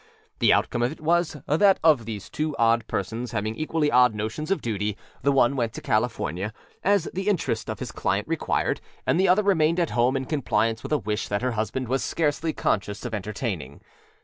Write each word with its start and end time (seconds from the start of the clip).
The 0.39 0.51
outcome 0.51 0.81
of 0.81 0.91
it 0.91 0.99
was 0.99 1.37
that 1.45 1.79
of 1.83 2.05
these 2.05 2.27
two 2.27 2.55
odd 2.57 2.87
persons 2.87 3.33
having 3.33 3.53
equally 3.53 3.91
odd 3.91 4.15
notions 4.15 4.49
of 4.49 4.59
duty, 4.59 4.97
the 5.21 5.31
one 5.31 5.55
went 5.55 5.73
to 5.73 5.79
California, 5.81 6.53
as 6.83 7.07
the 7.13 7.27
interest 7.29 7.69
of 7.69 7.77
his 7.77 7.91
client 7.91 8.27
required, 8.27 8.81
and 9.05 9.19
the 9.19 9.27
other 9.27 9.43
remained 9.43 9.79
at 9.79 9.91
home 9.91 10.17
in 10.17 10.25
compliance 10.25 10.81
with 10.81 10.91
a 10.91 10.97
wish 10.97 11.27
that 11.27 11.43
her 11.43 11.51
husband 11.51 11.87
was 11.87 12.03
scarcely 12.03 12.51
conscious 12.51 13.05
of 13.05 13.13
entertaining. 13.13 13.79